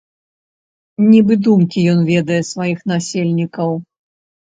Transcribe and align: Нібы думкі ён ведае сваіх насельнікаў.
Нібы 1.11 1.37
думкі 1.49 1.79
ён 1.93 1.99
ведае 2.11 2.41
сваіх 2.51 2.79
насельнікаў. 2.97 3.71